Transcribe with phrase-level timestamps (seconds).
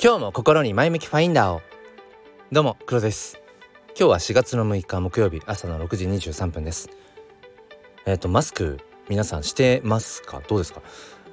[0.00, 1.60] 今日も心に前向きファインダーを。
[2.52, 3.40] どうも黒です。
[3.98, 6.88] 今日は4月の6日木曜日朝の6時23分です。
[8.06, 10.40] えっ、ー、とマスク皆さんしてますか？
[10.46, 10.82] どうですか？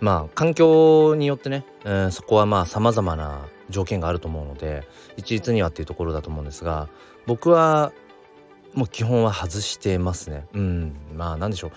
[0.00, 4.88] まあ環境によってね、えー、そこはまあ様々な条件があると思うので
[5.18, 6.88] 一律にはっていうところだと思うんですが
[7.26, 7.92] 僕は
[8.72, 10.46] もう基本は外してますね。
[10.54, 11.72] うんまあ何でしょう。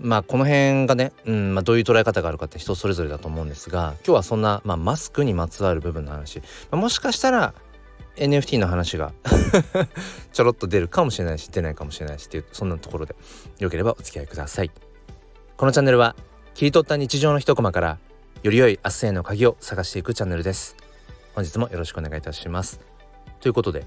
[0.00, 7.54] まあこの辺がね、うんまあ、どういう捉え方があるかって人それぞれだと思うんですが今日はそんな、まあ、マスクにまつわる部分の話、まあ、もしかしたら
[8.16, 9.12] NFT の話が
[10.32, 13.14] ちょろっと出るかもしれないし出ないかもしれないしっていうそんなところで
[13.58, 14.70] よければお付き合いください。
[15.56, 16.16] このチャンネルは
[16.54, 17.98] 切り取った日常の一コマから
[18.42, 20.76] より良い明日への鍵を探していくチャンネルです。
[21.34, 22.80] 本日もよろしくお願いいたします。
[23.40, 23.86] ということで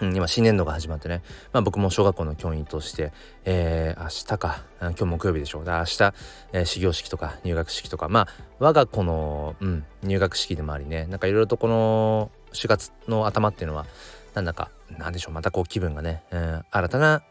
[0.00, 1.22] うん、今新年度が始まってね、
[1.52, 3.12] まあ、僕も小学校の教員として、
[3.44, 5.64] えー、明日か今日木曜日でしょう。
[5.64, 6.14] 明日、
[6.52, 8.08] えー、始業式とか入学式とか。
[8.08, 11.06] まあ我が子の、うん、入学式でもありね。
[11.06, 13.86] なんかいろいろとこの4月の頭っていうのは
[14.34, 15.34] なんだかなんでしょう。
[15.34, 17.22] またこう気分がね、うん、新たな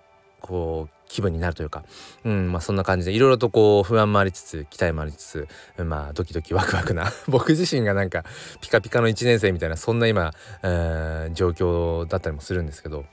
[0.41, 1.83] こう気分になるというか、
[2.23, 5.47] うんまあ、そんな感じでいろいろとこう不安もありつつ期待もありつつ
[5.83, 8.23] まあドキドキワクワクな 僕自身がなんか
[8.61, 10.31] ピカピカの1年生みたいなそんな今、
[10.63, 13.05] えー、状況だったりもするんですけど。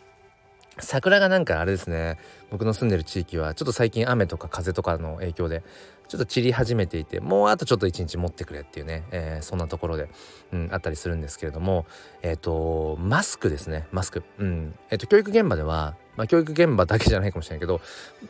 [0.78, 2.18] 桜がなんかあれですね。
[2.50, 5.62] 僕の住んでる地域はちょっと最近雨とか風とかの影響で
[6.08, 10.08] ちょっと散り始めていてもうあとちょっと一日持ってくれっていうね、えー、そんなところで、
[10.52, 11.86] うん、あったりするんですけれども
[12.22, 13.86] えっ、ー、とマスクですね。
[13.90, 14.22] マスク。
[14.38, 14.74] うん。
[14.90, 17.80] えっ、ー、と教育現場ではまあ、教育現場だけじゃないかもしれないけど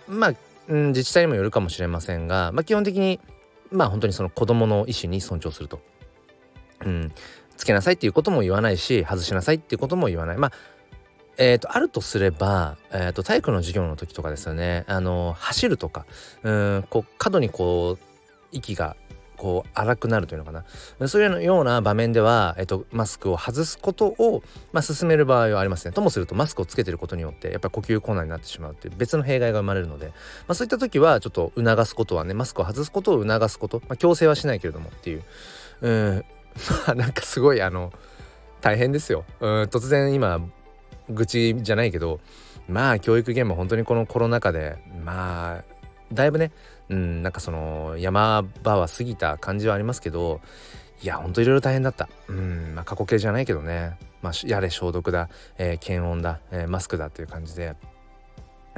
[0.08, 0.34] まあ、
[0.69, 3.20] うん、自治体にもよるかもしれませんが、まあ、基本的に
[3.70, 5.80] まあ本当にその子どもの意思に尊重すると。
[6.84, 7.12] うん、
[7.56, 10.36] つけなさいっていうことも言わないし外しなさいっていうことも言わない。
[10.36, 10.52] まあ
[11.39, 14.84] えーと、あるとすれば、えーと、体育の授業の時とかですよね。
[14.87, 16.06] あの走るとか。
[16.42, 18.05] うんこう過度にこう
[18.53, 18.97] 息が
[19.37, 20.64] こう荒くなるというのかな。
[21.09, 24.42] そういうような場面では、えっと、マスクを外すことを、
[24.73, 25.92] まあ、進める場合はありますね。
[25.92, 30.13] ともするとマスクをつけてることによってやっぱり呼吸困難になってしまうっていう別の弊害が生まれるので、ま
[30.48, 35.23] あ、そういった時はちょっと促すことはねマスクを外すことを促すこと、まあ、強制はしないけれどもっていう。
[35.83, 36.24] うん。
[36.86, 37.92] まあなんかすごいあの
[38.63, 39.24] 大変ですよ。
[39.41, 40.41] うん突然今
[41.11, 42.20] 愚痴じゃないけど
[42.68, 45.64] まあ教育現場本当にこのコロナ禍でまあ
[46.12, 46.52] だいぶね
[46.89, 50.40] うんなんかその山場は過ぎた感じはありますけど
[51.02, 55.28] いやほんといろいろ大変だったうんまあ過去形じゃないけどねまあやれ消毒だ、
[55.58, 57.77] えー、検温だ、えー、マスクだっていう感じで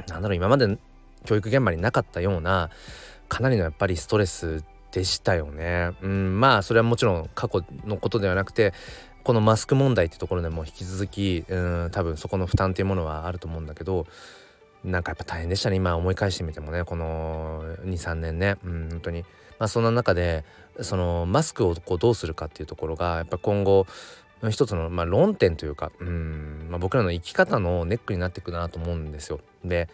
[0.07, 0.77] なんだろう今まで
[1.25, 2.69] 教育現場になかったような
[3.27, 5.91] かなりのやっぱりストレスでしたよね。
[6.01, 8.73] うん、まあそれはもちろん過去のことではなくて
[9.29, 14.07] このマスク問題ってところでも引き続きうん多分そこの負担っていうものはあると思うんだけど
[14.83, 15.75] なんかやっぱ大変でしたね。
[15.75, 16.83] 今思い返してみてもね。
[16.83, 18.57] この23年ね。
[18.63, 19.21] うん本当に。
[19.59, 20.45] まあそんな中で
[20.81, 23.85] そのマスクをこうどうするかっていうところがやっぱ今後
[24.49, 29.41] 一つの、まあ、論点というかうん、まあ、僕らの生き方のネックになっていくなと思うんですよ。
[29.63, 29.89] で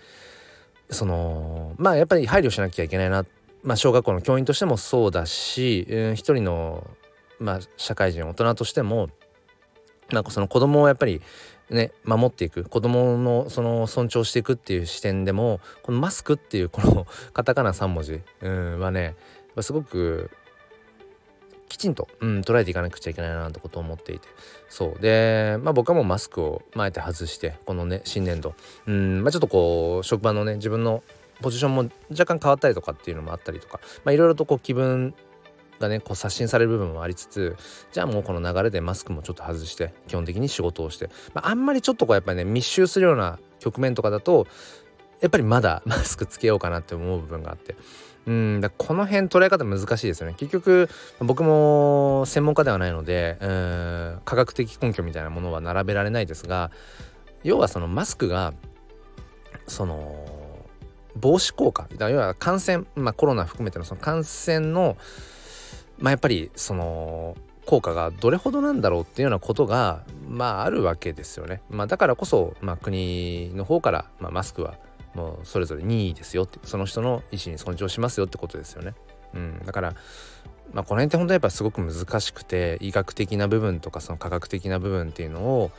[0.90, 3.26] そのまあやっぱり配慮しなきゃいけないな、
[3.64, 6.88] まあ、小学校の教員としてもそうだし、えー、一人の、
[7.38, 9.10] まあ、社会人大人としても
[10.12, 11.22] なんかその子供をやっぱり
[11.70, 19.16] ね守っていく子供のその尊重していくっていう視点でもこのマスクっていうこのカタカナ3文字、うん、はね
[19.62, 20.30] すごく
[21.68, 24.28] きちんと、うん、捉えていかなくちゃいけないなってことを思っていて
[24.70, 25.02] そう。
[25.02, 28.54] でまあ僕はもうマスクをあえて外してこのね新年度
[28.86, 31.04] うんまあちょっとこう職場のね自分の
[31.42, 35.14] ポジションも若干変わったりとかっていうのもあったりとかいろいろとこう気分
[35.80, 37.58] がねこう刷新される部分もありつつ
[37.92, 44.48] じゃあもうこの流れでマスクもちょっと外して基本的に仕事をして、まあ、あんまりちょっとこうやっぱりね密集するような局面とかだと
[45.22, 47.76] やっぱりまだ マスクつけようかなって思う部分があって。
[48.28, 50.34] うんだこの辺捉え方難しいですよね。
[50.36, 56.72] 結局僕も専門家ではないのでうん科学的根拠みたいなものは並べられないですが
[57.44, 58.56] 要はそのマスクが
[59.68, 60.26] その
[61.16, 64.98] 防止効果要は感染、まあ、コロナ含めてのその感染の
[66.00, 71.62] まあ、やっぱりその効果がどれほどなんだろうっていうようなことがまああるわけですよね。
[71.70, 74.76] まあ、だからこそ、まあ、国の方から、まあ、マスクは
[75.14, 78.94] もうそれぞれ任意ですよってその人の意思に尊重しますよってことですよね。
[79.34, 79.96] うん、だから、
[80.74, 85.72] まあ、この辺って本当にやっぱすごく難しくて医学的な部分とかその科学的な部分っていうのをやっ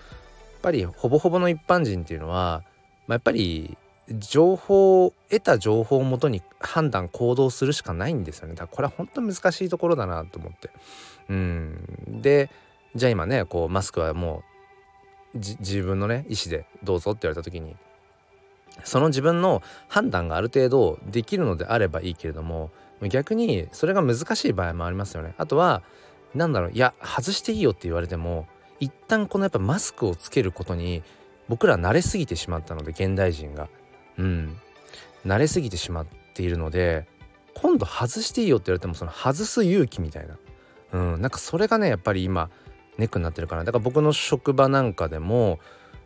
[0.62, 2.62] ぱりほぼほぼの一般人っていうのは、
[3.06, 3.76] まあ、やっぱり
[4.10, 8.54] 情報を得た情報をもとに判断行動するしかないんですよね。
[8.54, 10.70] だからこれは本当難しいところだなと思って。
[11.28, 12.22] うん。
[12.22, 12.50] で
[12.94, 14.42] じゃあ今ねこうマスクはも
[15.34, 17.76] う自分のね意思でどうぞって言われた時に
[18.84, 22.70] その自分の判断がある程度できるのであればいいけれども
[23.10, 25.34] 逆にそれが難しい場合もありますよね。
[25.36, 25.82] あとは
[26.34, 28.46] なんだろういや外していいよって言われても
[28.78, 31.02] 一旦このやっぱマスクをつけることに
[31.48, 33.68] 僕ら慣れすぎてしまったので現代人が。
[34.18, 34.56] うん。
[35.26, 37.06] 慣れすぎてしまっているので
[37.54, 40.36] 今度外していいよって言われてもその外す勇気みたいな。
[40.92, 41.20] うん。
[41.20, 42.50] なんかそれがねやっぱり今
[42.98, 45.58] ネックになってるかなだから僕の職場なんかでも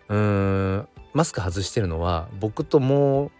[0.09, 3.31] うんマスク外してるのは僕ともう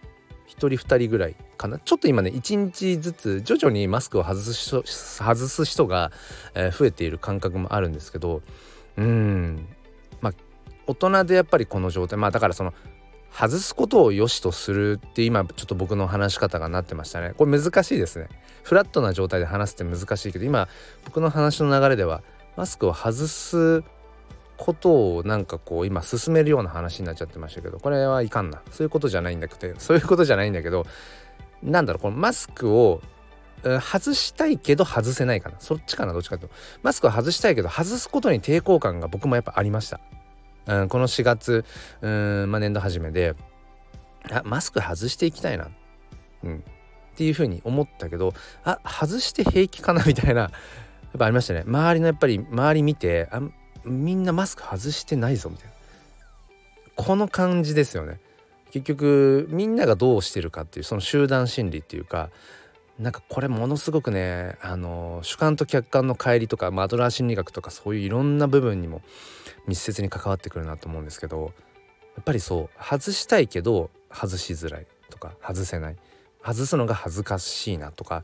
[0.49, 1.79] 1人2人ぐらいかな。
[1.79, 6.11] ちょっと今ね1日ずつ徐々にマスクを外す人外す人が、
[6.53, 8.41] えー、増えている感覚もあるんですけど
[8.97, 9.67] うん。
[10.19, 10.33] まあ
[10.87, 12.73] 大人でやっぱりこの状態まあだからその
[13.33, 17.33] 外すことを良しとするって今ちょっと僕の話し方がなってましたね。
[17.37, 18.27] これ難しいですね。
[18.63, 20.67] フラットな状態で話すって難しいけど今
[21.05, 22.21] 僕の話の流れでは
[22.57, 23.83] マスクを外す
[24.57, 28.61] ことをなんかこう今進めるような話になっちゃってましたけどこれはいかんな。
[28.71, 30.85] そういうことじゃないんだけどそういうことじゃないんだけど
[31.63, 33.01] なんだろうこのマスクを
[33.63, 35.55] 外したいけど外せないかな。
[35.59, 36.55] そっちかなどっちかというと。
[36.83, 39.99] マスクを外したいけど外すことに抵抗感が僕もやっぱありました、
[40.67, 41.65] うん、この4月
[42.01, 43.35] うん、まあ、年度初めで
[44.29, 45.69] あマスク外していきたいな、
[46.43, 46.59] うん、っ
[47.15, 50.51] ていうふうに思ったけどあ外して平気かなみたいなやっ
[51.17, 51.63] ぱありましたね。
[51.65, 53.41] 周りのやっぱり周り見てあ
[53.83, 55.73] みんなマスク外してないぞみたいな。
[56.95, 58.19] この感じですよね。
[58.71, 62.29] 結局みんながどうしてるかっていうその集団心理っていうか
[63.01, 69.01] なんかこれものすごくねあの主観と客観の乖離とかマドラー心理学とかそういういろんな部分にも
[69.67, 71.51] 密接に関わってくるなと思うんですけど
[72.15, 75.95] やっぱりそう外したいけど外しづらいとか外せない。
[76.43, 78.23] 外すのが恥ずかしいなとか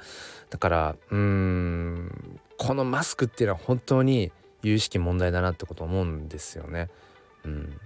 [0.49, 4.31] だからうーんこのマスクっていうのは本当に
[4.63, 6.89] 有意識問題だなってこと思うんですよね。
[7.45, 7.79] うん、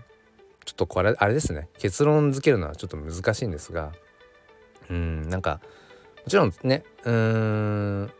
[0.64, 1.68] ちょっとこれあれですね。
[1.80, 3.92] 結論付けるのはちょっと難しいんですが
[4.90, 5.60] うんなんか
[6.24, 8.12] もちろんねうん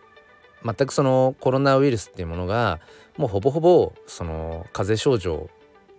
[0.64, 2.80] 全くそのコロナウイルスっていうものが
[3.18, 5.50] もうほぼほぼその風邪症状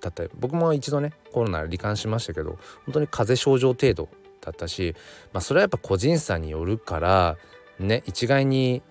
[0.00, 4.08] だった僕も一度ねコロナ罹患しましたけど本当に風邪症状程度
[4.40, 4.94] だったし、
[5.32, 7.36] まあ、それはやっぱ個人差によるから
[7.78, 8.82] ね一概に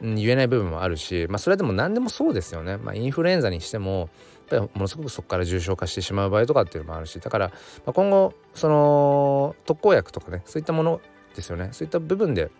[0.00, 4.08] 言えない部分もあるし、まあ、それはでも何でもそうですよね、まあ、インフルエンザにしてもやっ
[4.48, 7.52] ぱりものすごくそこから重症化してしまう場合とかっていうのもあるしだから、
[7.84, 11.00] 今後その特効薬とかねそういったもの
[11.34, 11.70] ですよね。
[11.72, 12.50] そういった部分で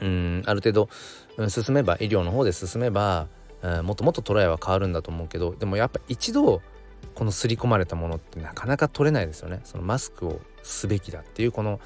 [0.00, 0.88] うんある程度、
[1.36, 3.28] うん、進めば医療の方で進めば、
[3.62, 6.62] うん、もっともっとトライは変わるんだと思うけどでもやっぱ一度
[7.14, 9.60] この刷り込まれたものってなかなか取れないですよね。
[9.64, 11.80] そのマスクをすべきだっていうこの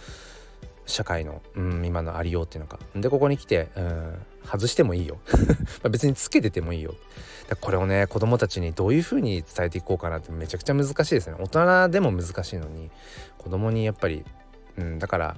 [0.87, 2.79] 社会の、うん、今のありようっていうのか。
[2.97, 5.19] でここに来て、うん、外してもいいよ。
[5.89, 6.95] 別につけててもいいよ。
[7.61, 11.37] これをね子供たちにどういう風に伝えていこうかなってめちゃくちゃ難しいですね。
[11.39, 12.91] 大人でも難しいのに
[13.39, 14.25] 子供にやっぱり、
[14.79, 15.37] うん、だから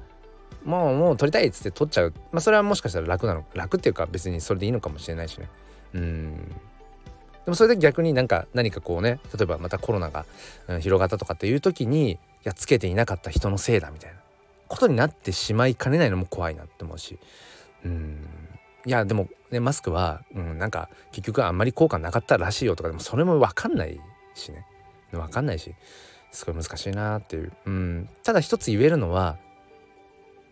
[0.64, 2.14] もうもう撮りたいっつって撮っちゃう。
[2.30, 5.48] まあそれはもしかしたら楽なの楽っていうか別にそれでいいのかもしれないしね。
[5.94, 6.36] うん。
[7.44, 10.24] でもそれで逆になんか何かこうね例えばまたコロナが、
[10.80, 14.16] 広がったとかっていう時にいやつけていなかった人のせいだみたいな。
[14.68, 17.18] ことになってしまいかねないのも怖いなって思うし。
[17.84, 18.26] うん。
[18.84, 24.00] いやでもねマスクは、うん、なんか結局あんまり効果なかったらしいよとかでもそれも分かんない
[24.34, 24.66] しね。
[25.10, 25.74] 分かんないし。
[26.32, 29.36] すごい難しいなっていう、うん、ただ一つ言えるのは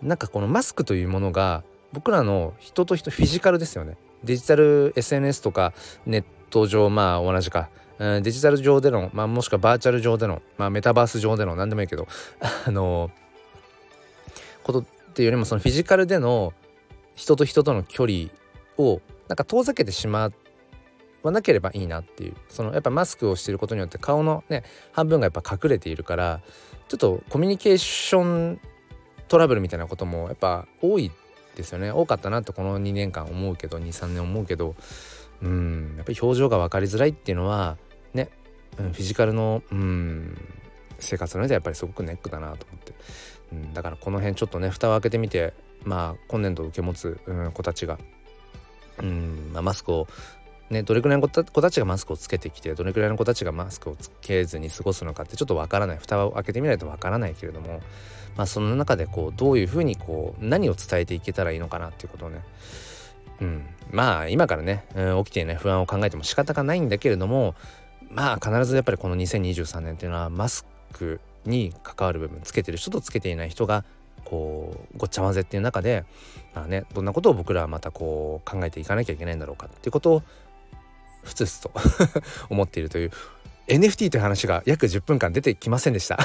[0.03, 1.63] なんかこのマスクというものが
[1.93, 3.97] 僕らの人と人フィジカルですよね。
[4.25, 5.73] デジタル SNS とか
[6.07, 7.69] ネット上まあ同じか。
[7.99, 12.09] デジタル上での、まあ、もしくはバーチャル上での、まあ、メタバース上での何でもいいけど
[12.67, 13.11] あの
[14.63, 16.55] ことっていうよりもそのフィジカルでの
[17.15, 18.29] 人と人との距離
[18.79, 20.31] をなんか遠ざけてしま
[21.23, 22.35] わなければいいなっていう。
[22.49, 26.41] そのやっぱマスクをしていることによって顔のね半分がやっぱ隠れているから
[26.89, 28.61] ちょっとコミュニケーション
[29.31, 31.11] トラブルみたいなこともやっぱ多い
[31.57, 31.91] ですよね。
[31.91, 34.75] 多かったなってこの2年間思うけど23年思うけど。
[35.43, 35.95] うん。
[35.97, 37.79] やっぱり表情が分かりづらいっていうのは
[38.13, 38.29] ね、
[38.79, 40.37] うん、フィジカルのうん
[40.99, 42.93] 生活の上でやっぱりすごくネックだなと思って、
[43.53, 47.99] うん、だからこの辺ちょっとね蓋を開けてみてまあ今年度受け持つ、うん、子たちが
[48.99, 50.09] うん、まあ、マスクを
[50.71, 55.99] ね、どれくらいの子たちがマスクをつけてきてどれくらいの子たちがマスクをつけずに過ごすのかってちょっとわからない。
[55.99, 57.81] 蓋を開けてみないとわからないけれども、
[58.37, 62.43] まあ、その中でこうどういうふうにこう何を伝えていけたらいいのかなっていうことをね、
[63.41, 67.55] うん、まあ今からね、うん、起きてね不安を考えても仕方がないんだけれども
[68.11, 73.85] まあ必ずやっぱりこの2023年っていうのはマスクに関わる部分つけてる人とつけていない人が
[74.25, 76.05] こうごっちゃ混ぜっていう中で
[76.55, 80.23] まあねどんなことを僕らはまたこう考えていかなきゃいけないんだろうかっていうことを
[81.23, 81.73] ふつふつと。
[82.51, 83.11] 思っているという。
[83.69, 86.19] NFT という話が約10分間出てきませんでした。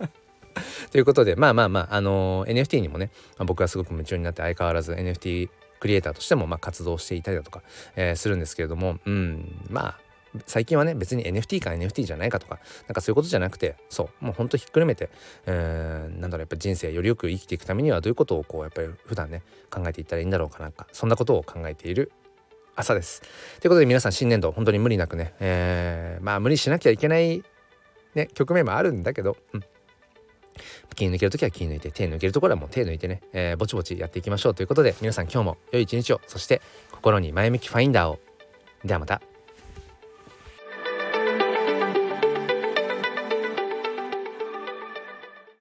[0.92, 5.50] ということでまあまあまああのー、NFT にもね、まあ、僕はすごく夢中になって相変わらず NFT
[5.80, 7.62] クリエイターとしてもまあ活動していたりだとか、
[7.96, 9.98] えー、するんですけれどもうんまあ
[10.46, 15.10] 最近はね別に NFT か NFT じゃないかとかなんかそういうことじゃなくてそうもうほんとひっくるめて、
[15.46, 22.12] えー、なんだろうやっぱ人生よりよく生きていくためにはどういうことをこうやっぱり普段ね考えていったらいいんだろうかなんかそんなことを考えている
[22.76, 23.22] 朝です。
[23.60, 27.42] ということで皆さん新年度本当に無理なくね、えー、まあ無理しなきゃいけない
[28.14, 29.60] ね局面もあるんだけど、うん、
[30.94, 36.60] 気抜ける時は気抜いて手抜けるところはもう手抜いてね、えー、ぼちぼちやっていきましょうということで皆さん今日も良い一日をそして
[36.92, 38.20] 心に前向きファインダーを
[38.84, 39.35] ではまた。